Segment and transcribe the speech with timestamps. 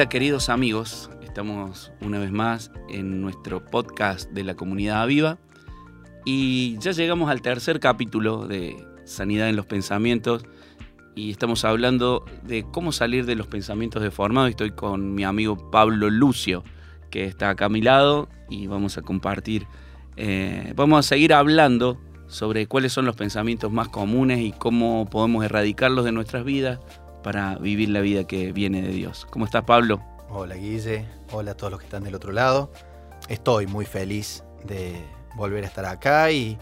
[0.00, 5.36] Hola queridos amigos, estamos una vez más en nuestro podcast de la comunidad viva.
[6.24, 10.46] Y ya llegamos al tercer capítulo de Sanidad en los Pensamientos.
[11.14, 14.48] Y estamos hablando de cómo salir de los pensamientos deformados.
[14.48, 16.64] Estoy con mi amigo Pablo Lucio,
[17.10, 18.30] que está acá a mi lado.
[18.48, 19.66] Y vamos a compartir,
[20.16, 25.44] eh, vamos a seguir hablando sobre cuáles son los pensamientos más comunes y cómo podemos
[25.44, 26.78] erradicarlos de nuestras vidas
[27.22, 29.26] para vivir la vida que viene de Dios.
[29.30, 30.00] ¿Cómo estás, Pablo?
[30.28, 31.06] Hola, Guille.
[31.32, 32.70] Hola a todos los que están del otro lado.
[33.28, 35.04] Estoy muy feliz de
[35.36, 36.58] volver a estar acá y,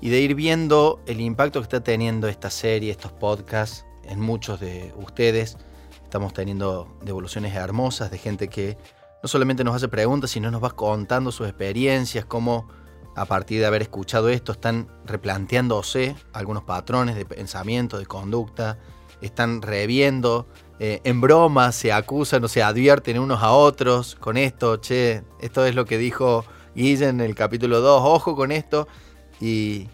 [0.00, 4.60] y de ir viendo el impacto que está teniendo esta serie, estos podcasts en muchos
[4.60, 5.56] de ustedes.
[6.02, 8.76] Estamos teniendo devoluciones hermosas de gente que
[9.22, 12.68] no solamente nos hace preguntas, sino nos va contando sus experiencias, cómo
[13.14, 18.78] a partir de haber escuchado esto están replanteándose algunos patrones de pensamiento, de conducta,
[19.22, 20.46] están reviendo,
[20.78, 25.64] eh, en broma se acusan o se advierten unos a otros con esto, che, esto
[25.64, 28.88] es lo que dijo Guille en el capítulo 2, ojo con esto,
[29.40, 29.88] y,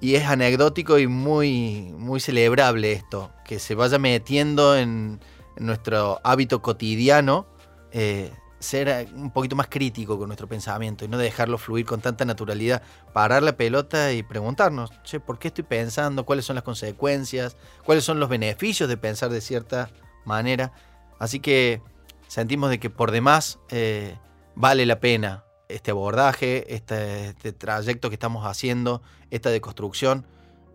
[0.00, 5.20] es anecdótico y muy, muy celebrable esto, que se vaya metiendo en,
[5.56, 7.46] nuestro hábito cotidiano.
[7.92, 12.00] Eh, ser eh, un poquito más crítico con nuestro pensamiento y no dejarlo fluir con
[12.00, 16.24] tanta naturalidad, parar la pelota y preguntarnos, che, ¿por qué estoy pensando?
[16.24, 17.56] ¿Cuáles son las consecuencias?
[17.84, 19.90] ¿Cuáles son los beneficios de pensar de cierta
[20.24, 20.72] manera?
[21.18, 21.82] Así que
[22.28, 24.16] sentimos de que por demás eh,
[24.54, 30.26] vale la pena este abordaje, este, este trayecto que estamos haciendo, esta deconstrucción,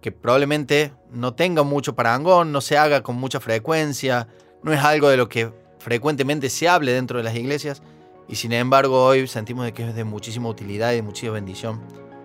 [0.01, 4.27] que probablemente no tenga mucho parangón, no se haga con mucha frecuencia,
[4.63, 5.51] no es algo de lo que
[5.85, 7.83] frecuentemente se hable dentro de las iglesias
[8.27, 11.79] y sin embargo hoy sentimos de que es de muchísima utilidad y de muchísima bendición.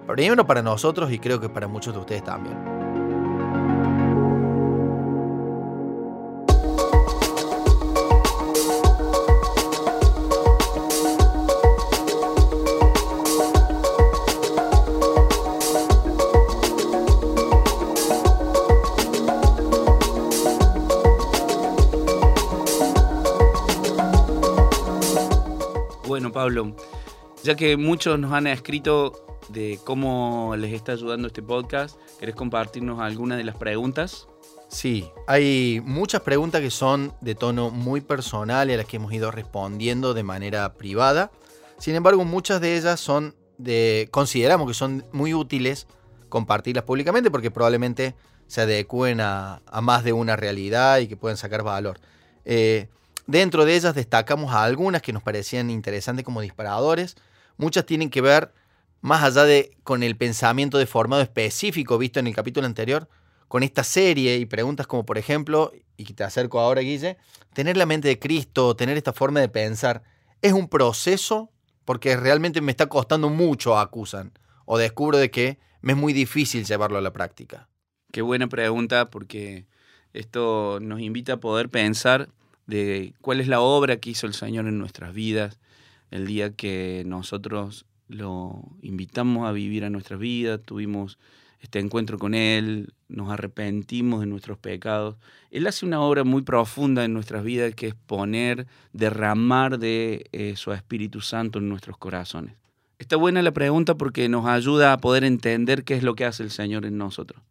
[0.07, 2.90] Primero para nosotros y creo que para muchos de ustedes también.
[26.33, 26.77] Pablo,
[27.43, 33.01] ya que muchos nos han escrito de cómo les está ayudando este podcast, ¿querés compartirnos
[33.01, 34.29] alguna de las preguntas?
[34.69, 39.13] Sí, hay muchas preguntas que son de tono muy personal y a las que hemos
[39.13, 41.33] ido respondiendo de manera privada.
[41.79, 44.09] Sin embargo, muchas de ellas son de.
[44.13, 45.89] consideramos que son muy útiles
[46.29, 48.15] compartirlas públicamente porque probablemente
[48.47, 52.01] se adecúen a, más de una realidad y que pueden sacar valor.
[52.45, 52.89] Eh,
[53.31, 57.15] Dentro de ellas destacamos algunas que nos parecían interesantes como disparadores.
[57.59, 58.53] Muchas tienen que ver
[59.03, 63.09] más allá de con el pensamiento deformado específico visto en el capítulo anterior,
[63.47, 67.19] con esta serie y preguntas como por ejemplo, y te acerco ahora Guille,
[67.55, 70.03] tener la mente de Cristo, tener esta forma de pensar,
[70.43, 71.53] ¿es un proceso?
[71.85, 74.33] Porque realmente me está costando mucho, acusan,
[74.65, 77.69] o descubro de que me es muy difícil llevarlo a la práctica.
[78.11, 79.69] Qué buena pregunta porque
[80.15, 82.29] esto nos invita a poder pensar
[82.71, 85.59] de cuál es la obra que hizo el Señor en nuestras vidas,
[86.11, 91.19] el día que nosotros lo invitamos a vivir a nuestras vidas, tuvimos
[91.61, 95.17] este encuentro con Él, nos arrepentimos de nuestros pecados.
[95.51, 100.55] Él hace una obra muy profunda en nuestras vidas que es poner, derramar de eh,
[100.57, 102.55] su Espíritu Santo en nuestros corazones.
[102.99, 106.43] Está buena la pregunta porque nos ayuda a poder entender qué es lo que hace
[106.43, 107.43] el Señor en nosotros.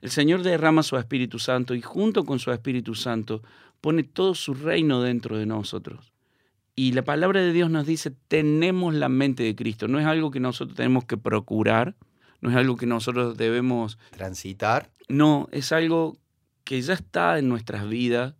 [0.00, 3.42] El Señor derrama su Espíritu Santo y junto con su Espíritu Santo
[3.80, 6.12] pone todo su reino dentro de nosotros.
[6.74, 9.88] Y la palabra de Dios nos dice, tenemos la mente de Cristo.
[9.88, 11.96] No es algo que nosotros tenemos que procurar,
[12.40, 14.90] no es algo que nosotros debemos transitar.
[15.08, 16.18] No, es algo
[16.62, 18.34] que ya está en nuestras vidas,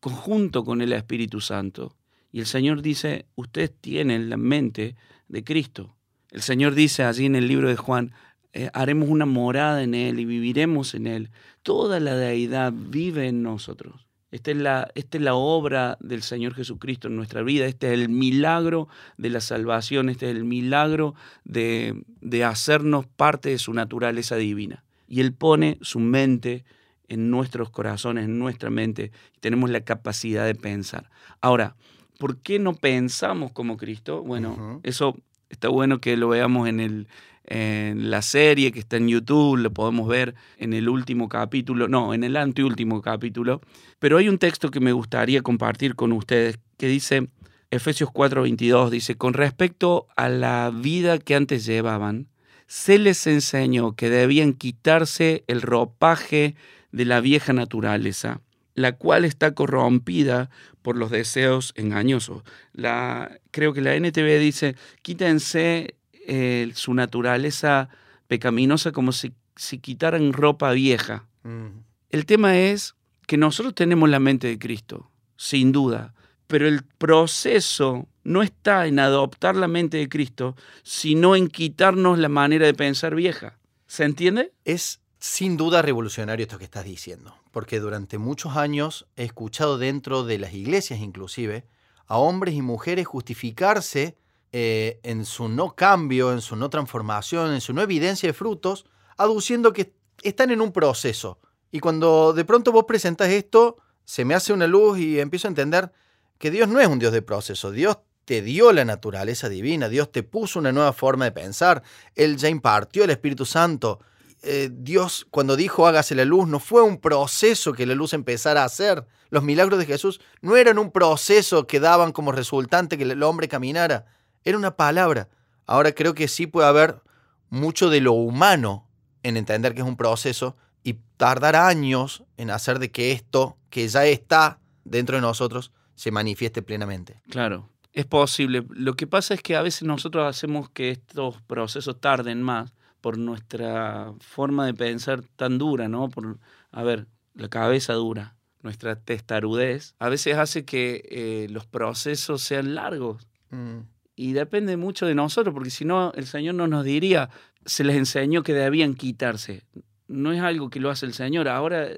[0.00, 1.94] conjunto con el Espíritu Santo.
[2.30, 4.96] Y el Señor dice, ustedes tienen la mente
[5.28, 5.94] de Cristo.
[6.30, 8.12] El Señor dice allí en el libro de Juan,
[8.54, 11.30] eh, haremos una morada en Él y viviremos en Él.
[11.62, 14.06] Toda la deidad vive en nosotros.
[14.32, 17.66] Esta es, la, esta es la obra del Señor Jesucristo en nuestra vida.
[17.66, 18.88] Este es el milagro
[19.18, 20.08] de la salvación.
[20.08, 21.14] Este es el milagro
[21.44, 24.84] de, de hacernos parte de su naturaleza divina.
[25.06, 26.64] Y Él pone su mente
[27.08, 29.12] en nuestros corazones, en nuestra mente.
[29.36, 31.10] Y tenemos la capacidad de pensar.
[31.42, 31.76] Ahora,
[32.18, 34.22] ¿por qué no pensamos como Cristo?
[34.22, 35.14] Bueno, eso
[35.50, 37.06] está bueno que lo veamos en el,
[37.44, 42.14] en la serie que está en YouTube, lo podemos ver en el último capítulo, no,
[42.14, 43.60] en el anteúltimo capítulo,
[43.98, 47.28] pero hay un texto que me gustaría compartir con ustedes que dice,
[47.70, 52.28] Efesios 4:22, dice, con respecto a la vida que antes llevaban,
[52.66, 56.54] se les enseñó que debían quitarse el ropaje
[56.90, 58.40] de la vieja naturaleza
[58.74, 60.50] la cual está corrompida
[60.82, 62.42] por los deseos engañosos.
[62.72, 65.94] La, creo que la NTV dice, quítense
[66.26, 67.88] eh, su naturaleza
[68.26, 71.26] pecaminosa como si, si quitaran ropa vieja.
[71.42, 71.80] Mm.
[72.10, 72.94] El tema es
[73.26, 76.14] que nosotros tenemos la mente de Cristo, sin duda,
[76.46, 82.28] pero el proceso no está en adoptar la mente de Cristo, sino en quitarnos la
[82.28, 83.58] manera de pensar vieja.
[83.86, 84.52] ¿Se entiende?
[84.64, 90.24] Es sin duda revolucionario esto que estás diciendo, porque durante muchos años he escuchado dentro
[90.24, 91.64] de las iglesias inclusive
[92.06, 94.16] a hombres y mujeres justificarse
[94.52, 98.84] eh, en su no cambio, en su no transformación, en su no evidencia de frutos,
[99.16, 101.40] aduciendo que están en un proceso.
[101.70, 105.50] Y cuando de pronto vos presentas esto, se me hace una luz y empiezo a
[105.50, 105.90] entender
[106.38, 110.12] que Dios no es un Dios de proceso, Dios te dio la naturaleza divina, Dios
[110.12, 111.82] te puso una nueva forma de pensar,
[112.14, 114.00] Él ya impartió el Espíritu Santo.
[114.42, 118.62] Eh, Dios cuando dijo hágase la luz no fue un proceso que la luz empezara
[118.62, 119.06] a hacer.
[119.30, 123.48] Los milagros de Jesús no eran un proceso que daban como resultante que el hombre
[123.48, 124.04] caminara,
[124.44, 125.28] era una palabra.
[125.66, 127.02] Ahora creo que sí puede haber
[127.48, 128.88] mucho de lo humano
[129.22, 133.86] en entender que es un proceso y tardar años en hacer de que esto que
[133.88, 137.20] ya está dentro de nosotros se manifieste plenamente.
[137.28, 138.66] Claro, es posible.
[138.70, 143.18] Lo que pasa es que a veces nosotros hacemos que estos procesos tarden más por
[143.18, 146.08] nuestra forma de pensar tan dura, ¿no?
[146.08, 146.38] Por,
[146.70, 152.74] a ver, la cabeza dura, nuestra testarudez, a veces hace que eh, los procesos sean
[152.74, 153.26] largos.
[153.50, 153.80] Mm.
[154.14, 157.30] Y depende mucho de nosotros, porque si no, el Señor no nos diría,
[157.64, 159.62] se les enseñó que debían quitarse.
[160.08, 161.48] No es algo que lo hace el Señor.
[161.48, 161.88] Ahora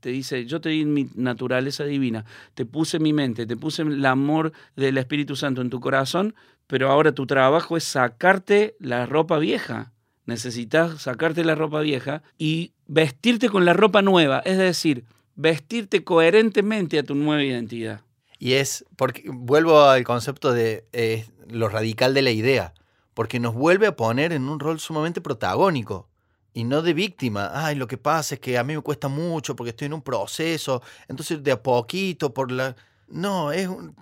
[0.00, 4.04] te dice, yo te di mi naturaleza divina, te puse mi mente, te puse el
[4.04, 6.34] amor del Espíritu Santo en tu corazón,
[6.66, 9.92] pero ahora tu trabajo es sacarte la ropa vieja.
[10.26, 15.04] Necesitas sacarte la ropa vieja y vestirte con la ropa nueva, es decir,
[15.34, 18.02] vestirte coherentemente a tu nueva identidad.
[18.38, 22.74] Y es, porque vuelvo al concepto de eh, lo radical de la idea,
[23.14, 26.08] porque nos vuelve a poner en un rol sumamente protagónico
[26.54, 27.50] y no de víctima.
[27.54, 30.02] Ay, lo que pasa es que a mí me cuesta mucho porque estoy en un
[30.02, 32.76] proceso, entonces de a poquito por la...
[33.08, 33.94] No, es un-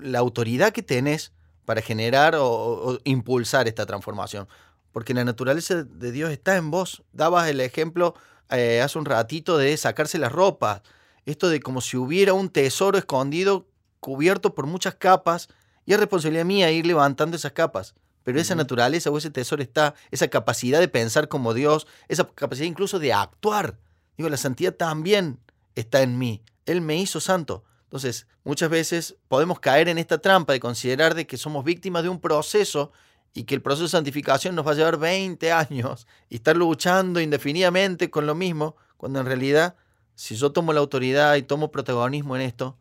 [0.00, 1.32] la autoridad que tenés
[1.64, 4.48] para generar o, impulsar esta transformación,
[4.92, 7.02] porque la naturaleza de Dios está en vos.
[7.12, 8.14] Dabas el ejemplo
[8.50, 10.82] eh, hace un ratito de sacarse la ropa,
[11.26, 13.66] esto de como si hubiera un tesoro escondido
[14.00, 15.48] cubierto por muchas capas
[15.86, 17.94] y es responsabilidad mía ir levantando esas capas.
[18.22, 18.58] Pero esa Ujú.
[18.58, 23.12] naturaleza o ese tesoro está, esa capacidad de pensar como Dios, esa capacidad incluso de
[23.12, 23.78] actuar.
[24.16, 25.38] Digo, la santidad también
[25.74, 26.42] está en mí.
[26.64, 27.64] Él me hizo santo.
[27.84, 32.08] Entonces, muchas veces podemos caer en esta trampa de considerar de que somos víctimas de
[32.08, 32.92] un proceso
[33.34, 37.20] y que el proceso de santificación nos va a llevar 20 años y estar luchando
[37.20, 39.74] indefinidamente con lo mismo, cuando en realidad,
[40.14, 42.78] si yo tomo la autoridad y tomo protagonismo en esto,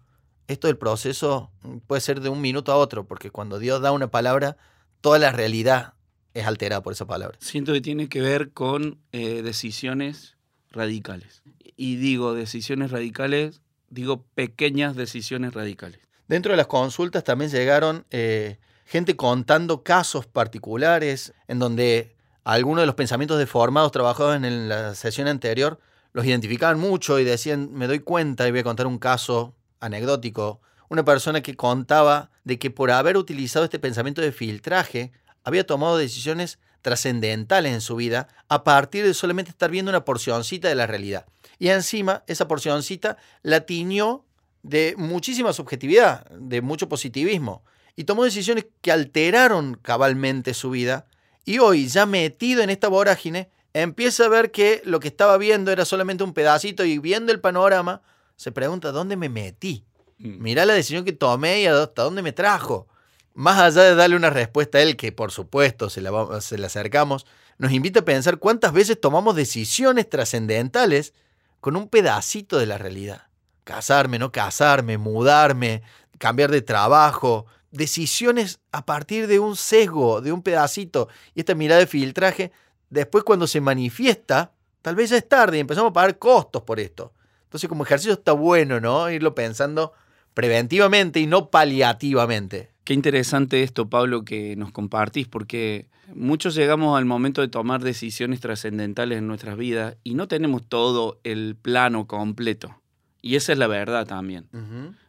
[0.48, 3.92] esto del proceso mm, puede ser de un minuto a otro, porque cuando Dios da
[3.92, 4.58] una palabra,
[5.02, 5.94] toda la realidad
[6.34, 7.38] es alterada por esa palabra.
[7.42, 10.38] Siento que tiene que ver con eh, decisiones
[10.72, 11.44] radicales.
[11.76, 16.00] Y digo decisiones radicales, digo pequeñas decisiones radicales.
[16.28, 22.86] Dentro de las consultas también llegaron eh, gente contando casos particulares en donde algunos de
[22.88, 25.80] los pensamientos deformados trabajados en la sesión anterior
[26.12, 30.62] los identificaban mucho y decían, me doy cuenta y voy a contar un caso anecdótico.
[30.90, 35.12] Una persona que contaba de que por haber utilizado este pensamiento de filtraje,
[35.44, 40.68] había tomado decisiones trascendentales en su vida a partir de solamente estar viendo una porcioncita
[40.68, 41.26] de la realidad.
[41.60, 44.26] Y encima, esa porcioncita la tiñó
[44.64, 47.64] de muchísima subjetividad, de mucho positivismo,
[47.96, 51.06] y tomó decisiones que alteraron cabalmente su vida,
[51.46, 55.72] y hoy, ya metido en esta vorágine, empieza a ver que lo que estaba viendo
[55.72, 58.02] era solamente un pedacito y viendo el panorama,
[58.44, 59.86] se pregunta, ¿dónde me metí?
[60.18, 62.90] Mirá la decisión que tomé y hasta dónde me trajo.
[63.34, 66.68] Más allá de darle una respuesta a él, que por supuesto se la, se la
[66.68, 67.26] acercamos,
[67.58, 71.14] nos invita a pensar cuántas veces tomamos decisiones trascendentales
[71.62, 73.28] con un pedacito de la realidad.
[73.64, 75.82] Casarme, no casarme, mudarme,
[76.18, 77.46] cambiar de trabajo.
[77.72, 81.08] Decisiones a partir de un sesgo, de un pedacito.
[81.34, 82.52] Y esta mirada de filtraje,
[82.90, 86.82] después cuando se manifiesta, tal vez ya es tarde y empezamos a pagar costos por
[86.82, 87.14] esto.
[87.54, 89.12] Entonces como ejercicio está bueno, ¿no?
[89.12, 89.94] Irlo pensando
[90.34, 92.72] preventivamente y no paliativamente.
[92.84, 98.40] Qué interesante esto, Pablo, que nos compartís, porque muchos llegamos al momento de tomar decisiones
[98.40, 102.76] trascendentales en nuestras vidas y no tenemos todo el plano completo.
[103.22, 104.48] Y esa es la verdad también.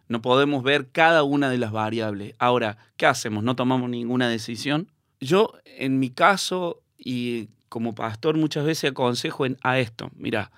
[0.09, 2.35] No podemos ver cada una de las variables.
[2.39, 3.43] Ahora, ¿qué hacemos?
[3.43, 4.93] ¿No tomamos ninguna decisión?
[5.19, 10.53] Yo, en mi caso, y como pastor muchas veces aconsejo en- a esto, mira,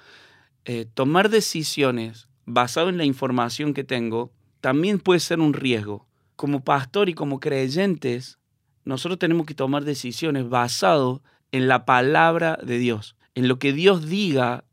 [0.69, 6.09] eh, tomar decisiones basado en la información que tengo, también puede ser un riesgo.
[6.35, 8.41] Como pastor y como creyentes,
[8.85, 14.09] nosotros tenemos que tomar decisiones basado en la palabra de Dios, en lo que Dios
[14.09, 14.65] diga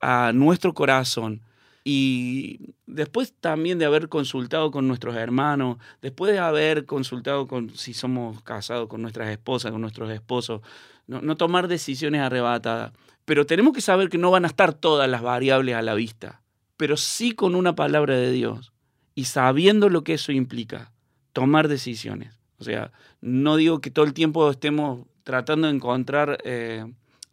[0.00, 1.42] a nuestro corazón.
[1.84, 7.92] Y después también de haber consultado con nuestros hermanos, después de haber consultado con si
[7.92, 10.62] somos casados con nuestras esposas, con nuestros esposos,
[11.06, 12.92] no, no tomar decisiones arrebatadas.
[13.24, 16.42] Pero tenemos que saber que no van a estar todas las variables a la vista,
[16.76, 18.72] pero sí con una palabra de Dios
[19.14, 20.92] y sabiendo lo que eso implica,
[21.32, 22.34] tomar decisiones.
[22.58, 26.84] O sea, no digo que todo el tiempo estemos tratando de encontrar eh,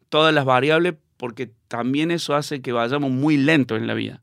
[0.10, 4.20] todas las variables, porque también eso hace que vayamos muy lento en la vida.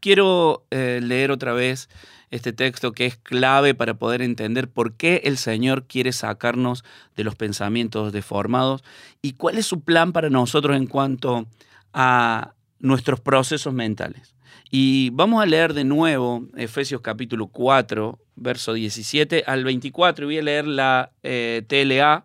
[0.00, 1.88] Quiero eh, leer otra vez
[2.34, 7.22] este texto que es clave para poder entender por qué el Señor quiere sacarnos de
[7.22, 8.82] los pensamientos deformados
[9.22, 11.46] y cuál es su plan para nosotros en cuanto
[11.92, 14.34] a nuestros procesos mentales.
[14.68, 20.38] Y vamos a leer de nuevo Efesios capítulo 4, verso 17 al 24, y voy
[20.38, 22.24] a leer la eh, TLA,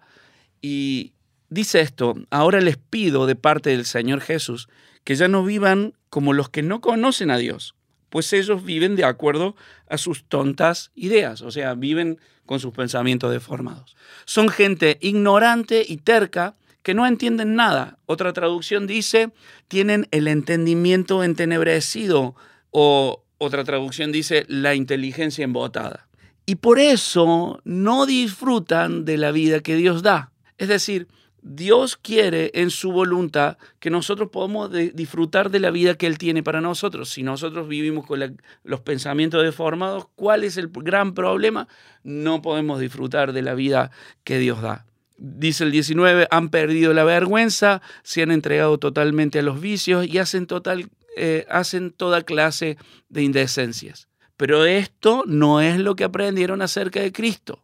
[0.59, 1.13] y
[1.49, 4.69] dice esto, ahora les pido de parte del Señor Jesús
[5.03, 7.75] que ya no vivan como los que no conocen a Dios,
[8.09, 9.55] pues ellos viven de acuerdo
[9.87, 13.95] a sus tontas ideas, o sea, viven con sus pensamientos deformados.
[14.25, 17.99] Son gente ignorante y terca que no entienden nada.
[18.05, 19.31] Otra traducción dice,
[19.67, 22.35] tienen el entendimiento entenebrecido
[22.71, 26.07] o otra traducción dice, la inteligencia embotada.
[26.45, 30.31] Y por eso no disfrutan de la vida que Dios da.
[30.57, 31.07] Es decir,
[31.41, 36.43] Dios quiere en su voluntad que nosotros podamos disfrutar de la vida que Él tiene
[36.43, 37.09] para nosotros.
[37.09, 41.67] Si nosotros vivimos con los pensamientos deformados, ¿cuál es el gran problema?
[42.03, 43.91] No podemos disfrutar de la vida
[44.23, 44.85] que Dios da.
[45.17, 50.17] Dice el 19, han perdido la vergüenza, se han entregado totalmente a los vicios y
[50.17, 52.77] hacen, total, eh, hacen toda clase
[53.09, 54.07] de indecencias.
[54.37, 57.63] Pero esto no es lo que aprendieron acerca de Cristo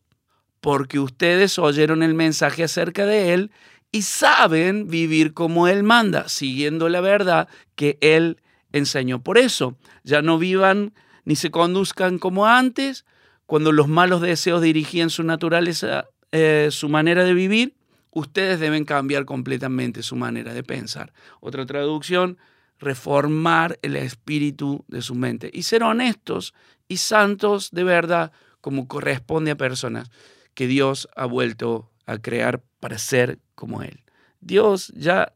[0.66, 3.52] porque ustedes oyeron el mensaje acerca de Él
[3.92, 8.42] y saben vivir como Él manda, siguiendo la verdad que Él
[8.72, 9.22] enseñó.
[9.22, 13.06] Por eso, ya no vivan ni se conduzcan como antes,
[13.46, 17.76] cuando los malos deseos dirigían su naturaleza, eh, su manera de vivir,
[18.10, 21.14] ustedes deben cambiar completamente su manera de pensar.
[21.42, 22.40] Otra traducción,
[22.80, 26.56] reformar el espíritu de su mente y ser honestos
[26.88, 28.32] y santos de verdad
[28.62, 30.10] como corresponde a personas
[30.56, 34.04] que Dios ha vuelto a crear para ser como Él.
[34.42, 35.34] Dios ya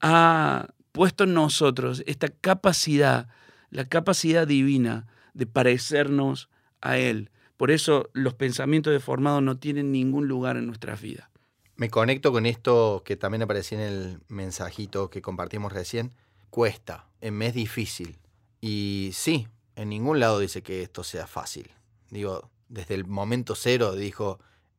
[0.00, 3.28] ha puesto en nosotros esta capacidad,
[3.70, 6.48] la capacidad divina de parecernos
[6.80, 7.30] a Él.
[7.56, 11.28] Por eso los pensamientos deformados no tienen ningún lugar en nuestras vidas.
[11.76, 16.12] Me conecto con esto que también aparecía en el mensajito que compartimos recién.
[16.50, 18.18] Cuesta, es difícil.
[18.60, 21.68] Y sí, en ningún lado dice que esto sea fácil.
[22.10, 24.38] Digo, desde el momento cero dijo,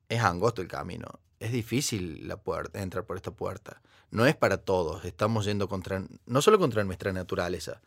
[0.10, 3.82] es angosto el camino, es difícil la puerta, entrar por esta puerta.
[4.12, 7.82] No es para todos, estamos yendo contra, no solo contra nuestra naturaleza,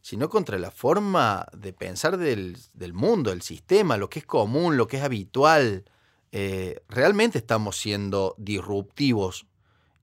[0.00, 2.58] sino contra la forma de pensar del,
[2.92, 5.84] mundo, el sistema, lo que es común, lo que es habitual.
[6.30, 9.46] Eh, realmente estamos siendo disruptivos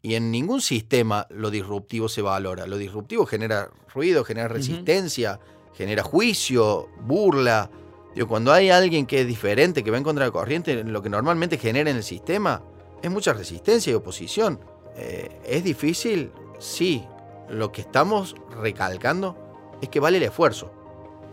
[0.01, 2.65] y en ningún sistema lo disruptivo se valora.
[2.65, 5.39] Lo disruptivo genera ruido, genera resistencia,
[5.73, 7.69] genera juicio, burla.
[8.13, 11.01] Digo, cuando hay alguien que es diferente, que va en contra de la corriente, lo
[11.01, 12.61] que normalmente genera en el sistema
[13.01, 14.59] es mucha resistencia y oposición.
[14.95, 16.31] Eh, ¿Es difícil?
[16.59, 17.05] Sí.
[17.49, 19.37] Lo que estamos recalcando
[19.81, 20.71] es que vale el esfuerzo.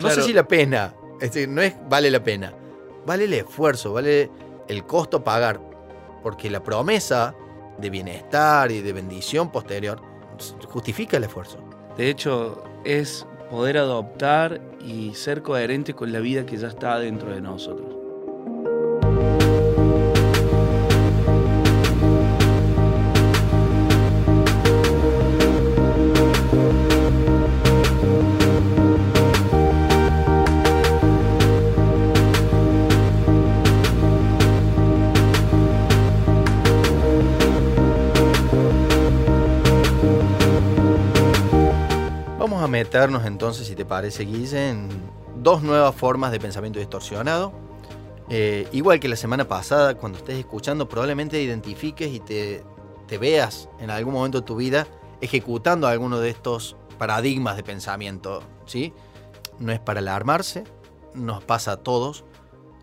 [0.01, 0.95] No sé si la pena,
[1.49, 2.55] no es vale la pena,
[3.05, 4.31] vale el esfuerzo, vale
[4.69, 5.61] el costo pagar,
[6.23, 7.35] porque la promesa
[7.79, 10.01] de bienestar y de bendición posterior
[10.69, 11.59] justifica el esfuerzo.
[11.97, 17.35] De hecho, es poder adoptar y ser coherente con la vida que ya está dentro
[17.35, 17.88] de nosotros.
[42.89, 44.89] Meternos entonces, si te parece, Guille, en
[45.37, 47.53] dos nuevas formas de pensamiento distorsionado.
[48.31, 52.65] Eh, igual que la semana pasada, cuando estés escuchando, probablemente identifiques y te,
[53.07, 54.87] te veas en algún momento de tu vida
[55.21, 58.43] ejecutando alguno de estos paradigmas de pensamiento.
[58.65, 58.95] ¿sí?
[59.59, 60.65] No es para alarmarse,
[61.13, 62.25] nos pasa a todos.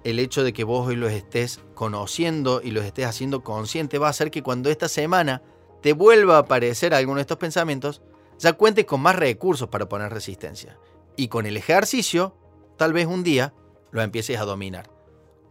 [0.03, 4.05] El hecho de que vos hoy los estés conociendo y los estés haciendo consciente va
[4.05, 5.41] a hacer que cuando esta semana
[5.81, 8.03] te vuelva a aparecer alguno de estos pensamientos,
[8.39, 10.77] ya cuentes con más recursos para poner resistencia.
[11.15, 12.35] Y con el ejercicio,
[12.77, 13.53] tal vez un día
[13.91, 14.89] lo empieces a dominar.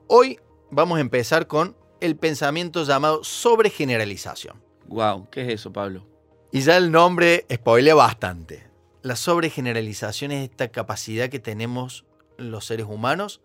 [0.06, 0.38] Hoy
[0.70, 4.62] vamos a empezar con el pensamiento llamado sobregeneralización.
[4.86, 6.06] Wow, ¿qué es eso, Pablo?
[6.52, 8.68] Y ya el nombre spoilea bastante.
[9.02, 12.04] La sobregeneralización es esta capacidad que tenemos
[12.36, 13.40] los seres humanos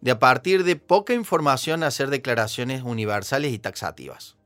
[0.00, 4.36] de a partir de poca información hacer declaraciones universales y taxativas.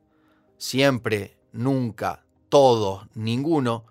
[0.59, 3.87] Siempre, nunca, todos, ninguno,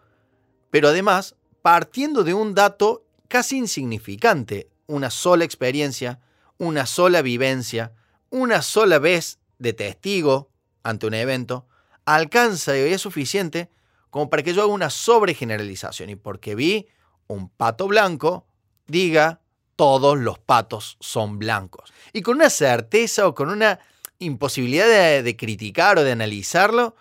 [0.76, 6.20] pero además partiendo de un dato casi insignificante, una sola experiencia,
[6.58, 7.94] una sola vivencia,
[8.30, 10.52] una sola vez de testigo
[10.84, 11.66] ante un evento,
[12.04, 13.70] alcanza y es suficiente
[14.10, 16.90] como para que yo haga una sobregeneralización y porque vi
[17.28, 18.46] un pato blanco,
[18.86, 19.40] diga
[19.78, 21.94] todos los patos son blancos.
[22.12, 23.80] Y con una certeza o con una
[24.20, 26.98] imposibilidad de, de criticar o de analizarlo,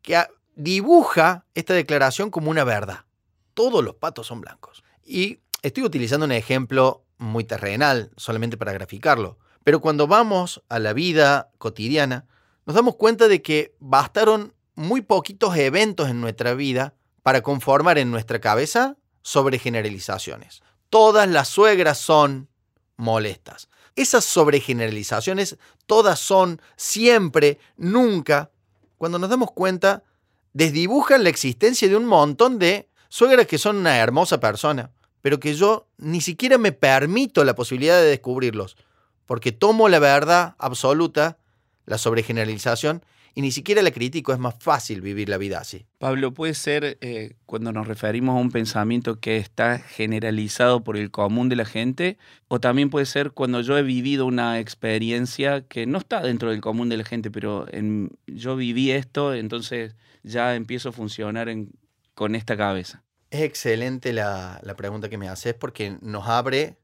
[0.00, 0.16] que
[0.56, 3.04] dibuja esta declaración como una verdad.
[3.58, 4.84] Todos los patos son blancos.
[5.04, 9.36] Y estoy utilizando un ejemplo muy terrenal, solamente para graficarlo.
[9.64, 12.28] Pero cuando vamos a la vida cotidiana,
[12.66, 18.12] nos damos cuenta de que bastaron muy poquitos eventos en nuestra vida para conformar en
[18.12, 20.62] nuestra cabeza sobre generalizaciones.
[20.88, 22.48] Todas las suegras son
[22.96, 23.68] molestas.
[23.96, 28.52] Esas sobregeneralizaciones todas son siempre, nunca.
[28.98, 30.04] Cuando nos damos cuenta,
[30.52, 35.54] desdibujan la existencia de un montón de suegras que son una hermosa persona, pero que
[35.54, 38.76] yo ni siquiera me permito la posibilidad de descubrirlos,
[39.26, 41.38] porque tomo la verdad absoluta,
[41.86, 43.02] la sobregeneralización,
[43.34, 45.86] y ni siquiera la critico, es más fácil vivir la vida así.
[45.98, 51.12] Pablo, puede ser eh, cuando nos referimos a un pensamiento que está generalizado por el
[51.12, 52.18] común de la gente,
[52.48, 56.60] o también puede ser cuando yo he vivido una experiencia que no está dentro del
[56.60, 59.94] común de la gente, pero en, yo viví esto, entonces
[60.24, 61.48] ya empiezo a funcionar
[62.18, 63.04] con esta cabeza.
[63.30, 66.76] Es excelente la, la pregunta que me haces porque nos abre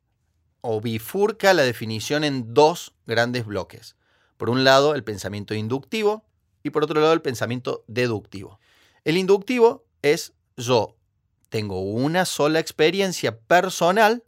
[0.61, 3.97] o bifurca la definición en dos grandes bloques.
[4.37, 6.25] Por un lado, el pensamiento inductivo
[6.62, 8.61] y por otro lado, el pensamiento deductivo.
[9.03, 10.94] El inductivo es yo
[11.49, 14.23] tengo una sola experiencia personal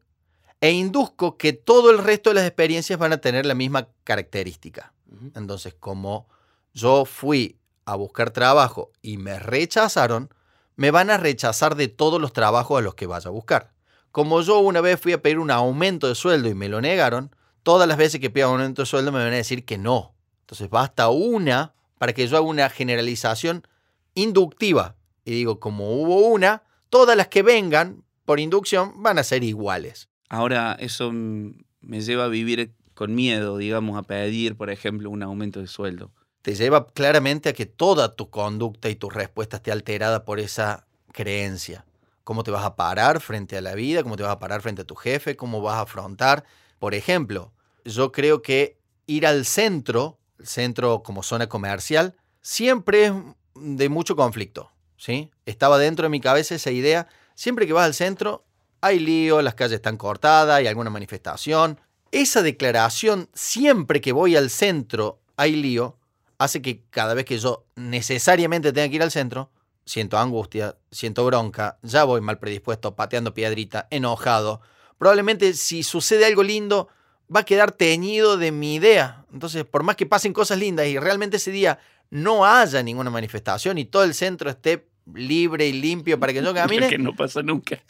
[0.61, 4.93] e induzco que todo el resto de las experiencias van a tener la misma característica.
[5.37, 6.27] Entonces, como
[6.75, 10.31] yo fui a buscar trabajo y me rechazaron,
[10.77, 13.73] me van a rechazar de todos los trabajos a los que vaya a buscar.
[14.13, 17.35] Como yo una vez fui a pedir un aumento de sueldo y me lo negaron,
[17.63, 20.15] todas las veces que pido un aumento de sueldo me van a decir que no.
[20.41, 23.67] Entonces basta una para que yo haga una generalización
[24.15, 24.97] inductiva.
[25.25, 30.09] Y digo, como hubo una, todas las que vengan por inducción van a ser iguales.
[30.29, 35.61] Ahora, eso me lleva a vivir con miedo, digamos, a pedir, por ejemplo, un aumento
[35.61, 36.13] de sueldo.
[36.47, 40.87] Te lleva claramente a que toda tu conducta y tu respuesta esté alterada por esa
[41.11, 41.85] creencia.
[42.23, 44.83] Cómo te vas a parar frente a la vida, cómo te vas a parar frente
[44.83, 46.45] a tu jefe, cómo vas a afrontar.
[46.79, 47.53] Por ejemplo,
[47.85, 53.13] yo creo que ir al centro el centro como zona comercial, siempre es
[53.57, 54.71] de mucho conflicto.
[54.97, 55.33] ¿sí?
[55.47, 58.45] Estaba dentro de mi cabeza esa idea, siempre que vas al centro
[58.81, 61.81] hay lío, las calles están cortadas, hay alguna manifestación.
[62.13, 65.97] Esa declaración, siempre que voy al centro hay lío,
[66.39, 69.51] hace que cada vez que yo necesariamente tenga que ir al centro,
[69.85, 74.61] siento angustia, siento bronca, ya voy mal predispuesto, pateando piedrita, enojado.
[74.99, 76.89] Probablemente si sucede algo lindo,
[77.35, 79.25] va a quedar teñido de mi idea.
[79.33, 81.79] Entonces, por más que pasen cosas lindas y realmente ese día
[82.11, 86.55] no haya ninguna manifestación y todo el centro esté libre y limpio para que yo
[86.55, 86.89] camine.
[86.89, 87.81] que no pasa nunca.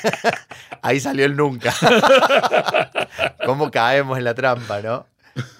[0.82, 1.74] Ahí salió el nunca.
[3.44, 5.06] ¿Cómo caemos en la trampa, no?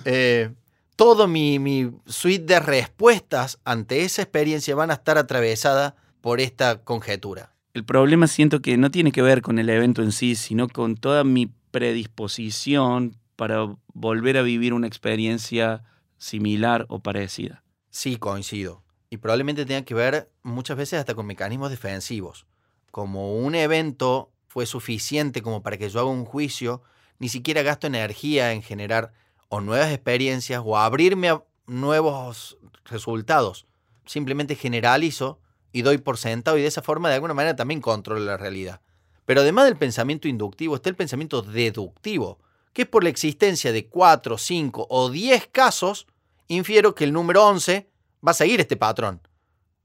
[0.05, 0.51] Eh,
[0.97, 6.83] todo mi, mi suite de respuestas ante esa experiencia van a estar atravesadas por esta
[6.83, 7.55] conjetura.
[7.75, 10.97] El problema siento que no tiene que ver con el evento en sí, sino con
[10.97, 15.85] toda mi predisposición para volver a vivir una experiencia
[16.17, 17.63] similar o parecida.
[17.91, 18.83] Sí, coincido.
[19.11, 22.47] Y probablemente tenga que ver muchas veces hasta con mecanismos defensivos.
[22.91, 26.83] Como un evento fue suficiente como para que yo haga un juicio,
[27.19, 29.13] ni siquiera gasto energía en generar
[29.49, 33.67] o nuevas experiencias o abrirme a nuevos resultados.
[34.05, 35.41] Simplemente generalizo
[35.73, 38.81] y doy por sentado y de esa forma de alguna manera también controlo la realidad.
[39.25, 42.39] Pero además del pensamiento inductivo está el pensamiento deductivo,
[42.73, 46.07] que es por la existencia de 4, 5 o 10 casos,
[46.49, 47.89] infiero que el número 11
[48.27, 49.21] va a seguir este patrón.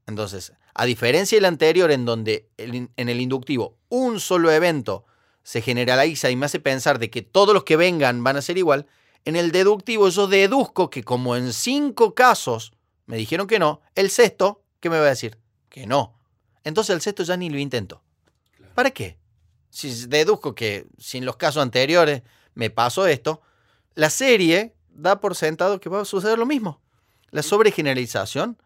[0.06, 5.04] Entonces, a diferencia del anterior en donde en el inductivo un solo evento
[5.42, 8.58] se generaliza y me hace pensar de que todos los que vengan van a ser
[8.58, 8.86] igual,
[9.24, 12.72] en el deductivo yo deduzco que como en 5 casos
[13.06, 15.38] me dijeron que no, el sexto, ¿qué me va a decir?
[15.68, 16.18] Que no.
[16.64, 18.02] Entonces el sexto ya ni lo intento.
[18.74, 19.18] ¿Para qué?
[19.72, 22.22] si deduzco que si en los casos anteriores
[22.54, 23.40] me pasó esto,
[23.94, 26.82] la serie da por sentado que va a suceder lo mismo.
[27.30, 28.58] La sobregeneralización,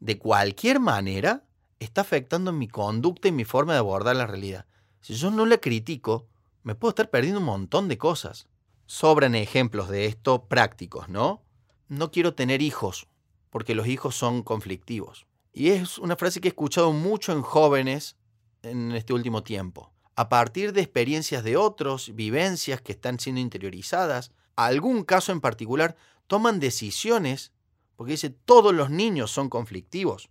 [0.00, 1.44] de cualquier manera,
[1.78, 4.66] está afectando mi conducta y mi forma de abordar la realidad.
[5.00, 6.28] Si yo no la critico,
[6.62, 8.46] me puedo estar perdiendo un montón de cosas.
[8.90, 11.44] Sobran ejemplos de esto prácticos, ¿no?
[11.86, 13.06] No quiero tener hijos,
[13.48, 15.28] porque los hijos son conflictivos.
[15.52, 18.16] Y es una frase que he escuchado mucho en jóvenes
[18.64, 19.92] en este último tiempo.
[20.16, 25.94] A partir de experiencias de otros, vivencias que están siendo interiorizadas, algún caso en particular,
[26.26, 27.52] toman decisiones,
[27.94, 30.30] porque dice, todos los niños son conflictivos.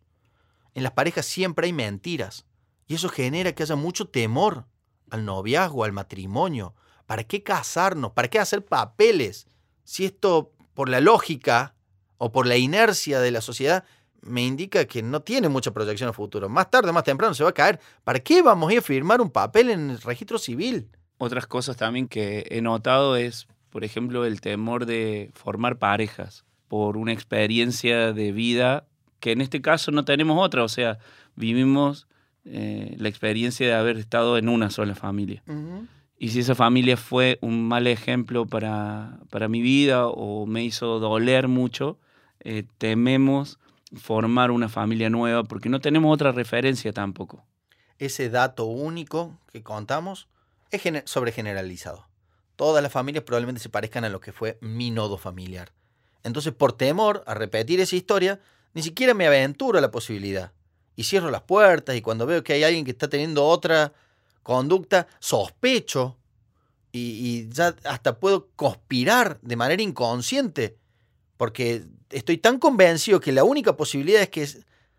[0.73, 2.45] En las parejas siempre hay mentiras,
[2.87, 4.65] y eso genera que haya mucho temor
[5.11, 6.75] al noviazgo, al matrimonio.
[7.09, 8.11] ¿Para qué casarnos?
[8.11, 9.47] ¿Para qué hacer papeles?
[9.83, 11.73] Si esto, por la lógica
[12.19, 13.83] o por la inercia de la sociedad,
[14.21, 16.49] me indica que no tiene mucha proyección a futuro.
[16.49, 17.79] Más tarde, más temprano se va a caer.
[18.03, 20.87] ¿Para qué vamos a ir a firmar un papel en el registro civil?
[21.17, 26.95] Otras cosas también que he notado es, por ejemplo, el temor de formar parejas por
[26.95, 28.85] una experiencia de vida
[29.19, 30.63] que en este caso no tenemos otra.
[30.63, 30.99] O sea,
[31.35, 32.07] vivimos
[32.45, 35.41] eh, la experiencia de haber estado en una sola familia.
[36.21, 40.99] Y si esa familia fue un mal ejemplo para, para mi vida o me hizo
[40.99, 41.97] doler mucho,
[42.41, 43.57] eh, tememos
[43.95, 47.45] formar una familia nueva porque no tenemos otra referencia tampoco.
[47.99, 50.27] Ese dato único que contamos
[50.71, 52.09] es sobregeneralizado.
[52.57, 55.71] Todas las familias probablemente se parezcan a lo que fue mi nodo familiar.
[56.23, 58.41] Entonces, por temor a repetir esa historia,
[58.73, 60.51] ni siquiera me aventuro a la posibilidad.
[60.97, 63.93] Y cierro las puertas y cuando veo que hay alguien que está teniendo otra
[64.49, 66.17] conducta, sospecho
[66.91, 70.75] y, ya hasta puedo conspirar de manera inconsciente
[71.37, 74.47] porque estoy tan convencido que la única posibilidad es que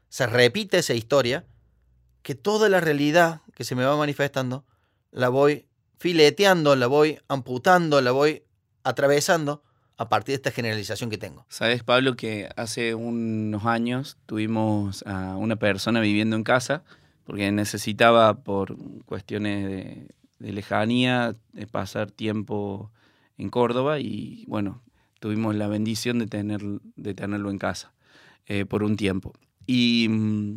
[0.09, 1.47] se repita esa historia,
[2.23, 4.65] que toda la realidad que se me va manifestando
[5.11, 5.67] la voy
[5.99, 8.45] fileteando, la voy amputando, la voy
[8.85, 9.65] atravesando
[9.97, 11.45] a partir de esta generalización que tengo.
[11.49, 16.85] Sabes, Pablo, que hace unos años tuvimos a una persona viviendo en casa
[17.31, 19.65] porque necesitaba, por cuestiones
[20.41, 21.37] de, lejanía,
[21.71, 22.91] pasar tiempo
[23.39, 24.83] en Córdoba y bueno,
[25.21, 26.61] tuvimos la bendición de, tener,
[26.97, 27.93] de tenerlo en casa
[28.47, 29.33] eh, por un tiempo.
[29.65, 30.57] Y mm,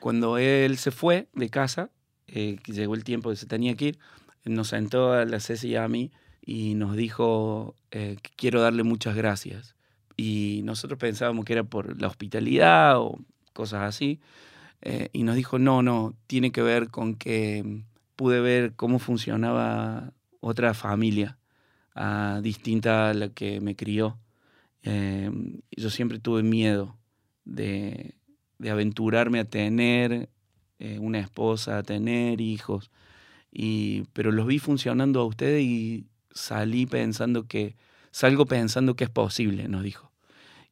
[0.00, 1.90] cuando él se fue de casa,
[2.26, 3.98] eh, llegó el tiempo que se tenía que ir,
[4.44, 6.10] nos sentó a la Ceci y a mí
[6.44, 9.76] y nos dijo eh, quiero darle muchas gracias.
[10.16, 13.20] Y nosotros pensábamos que era por la hospitalidad o
[13.52, 14.18] cosas así.
[15.12, 17.82] Y nos dijo, no, no, tiene que ver con que
[18.16, 21.38] pude ver cómo funcionaba otra familia
[22.42, 24.18] distinta a la que me crió.
[24.82, 26.96] Em, yo siempre tuve miedo
[27.44, 28.14] de,
[28.68, 30.28] aventurarme a tener
[30.78, 32.90] eh, una esposa, a tener hijos,
[33.50, 37.76] y, pero los vi funcionando a ustedes y salí pensando que,
[38.12, 40.12] salgo pensando que es posible, nos dijo.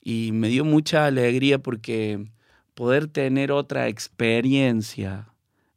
[0.00, 2.24] Y me dio mucha alegría porque
[2.80, 5.28] poder tener otra experiencia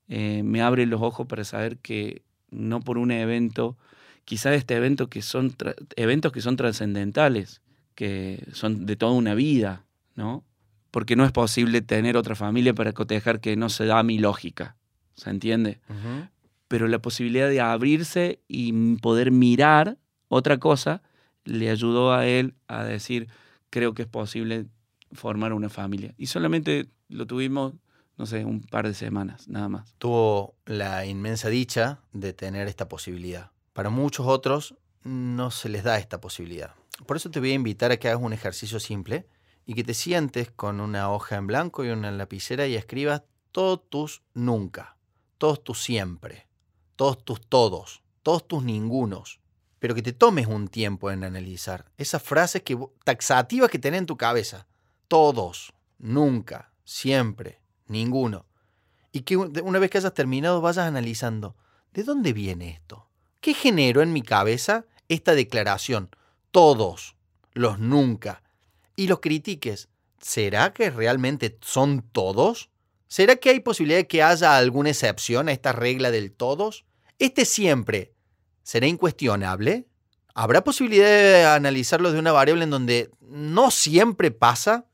[0.08, 3.78] eh, me abre los ojos para saber que no por un evento
[4.24, 5.54] quizás este evento que son
[5.98, 7.62] eventos que son trascendentales,
[7.94, 9.84] que son de toda una vida,
[10.16, 10.46] ¿no?
[10.92, 14.78] Porque no es posible tener otra familia para cotejar que no se da mi lógica,
[15.16, 15.82] ¿se entiende?
[16.70, 19.98] Pero la posibilidad de abrirse y poder mirar
[20.30, 21.02] otra cosa
[21.44, 23.28] le ayudó a él a decir,
[23.70, 24.68] creo que es posible
[25.14, 26.14] formar una familia.
[26.18, 27.74] Y solamente lo tuvimos,
[28.18, 29.94] no sé, un par de semanas, nada más.
[29.98, 33.52] Tuvo la inmensa dicha de tener esta posibilidad.
[33.74, 36.76] Para muchos otros no se les da esta posibilidad.
[37.06, 39.28] Por eso te voy a invitar a que hagas un ejercicio simple
[39.66, 43.90] y que te sientes con una hoja en blanco y una lapicera y escribas todos
[43.90, 44.98] tus nunca,
[45.38, 46.48] todos tus siempre,
[46.96, 49.40] todos tus todos, todos tus ningunos.
[49.80, 54.06] Pero que te tomes un tiempo en analizar esas frases que, taxativas que tenés en
[54.06, 54.66] tu cabeza.
[55.08, 58.46] Todos, nunca, siempre, ninguno.
[59.12, 61.56] Y que una vez que hayas terminado vayas analizando,
[61.94, 63.08] ¿de dónde viene esto?
[63.40, 66.10] ¿Qué generó en mi cabeza esta declaración?
[66.52, 67.16] Todos,
[67.54, 68.42] los nunca.
[68.96, 69.90] Y los critiques.
[70.20, 72.70] ¿Será que realmente son todos?
[73.08, 76.86] ¿Será que hay posibilidad de que haya alguna excepción a esta regla del todos?
[77.20, 78.14] ¿Este siempre
[78.64, 79.88] será incuestionable?
[80.34, 84.86] ¿Habrá posibilidad de analizarlo de una variable en donde no siempre pasa?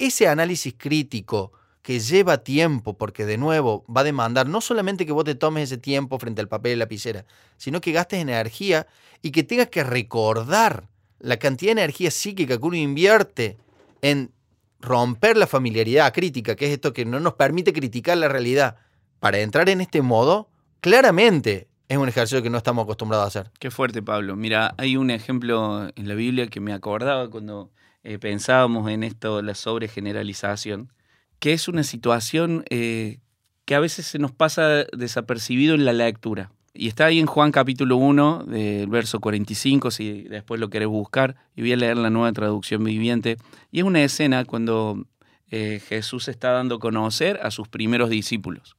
[0.00, 5.12] Ese análisis crítico que lleva tiempo, porque de nuevo va a demandar no solamente que
[5.12, 7.26] vos te tomes ese tiempo frente al papel y lapicera,
[7.58, 8.86] sino que gastes energía
[9.20, 13.58] y que tengas que recordar la cantidad de energía psíquica que uno invierte
[14.00, 14.32] en
[14.80, 18.76] romper la familiaridad crítica, que es esto que no nos permite criticar la realidad,
[19.18, 20.48] para entrar en este modo,
[20.80, 23.52] claramente es un ejercicio que no estamos acostumbrados a hacer.
[23.58, 24.34] Qué fuerte, Pablo.
[24.34, 27.70] Mira, hay un ejemplo en la Biblia que me acordaba cuando
[28.02, 30.92] eh, pensábamos en esto, la sobregeneralización,
[31.38, 33.18] que es una situación eh,
[33.64, 36.50] que a veces se nos pasa desapercibido en la lectura.
[36.72, 41.36] Y está ahí en Juan capítulo 1, del verso 45, si después lo querés buscar,
[41.56, 43.36] y voy a leer la nueva traducción viviente.
[43.72, 45.04] Y es una escena cuando
[45.50, 48.76] eh, Jesús está dando a conocer a sus primeros discípulos.